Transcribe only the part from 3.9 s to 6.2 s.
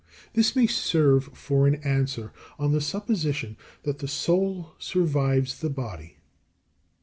the soul survives the body.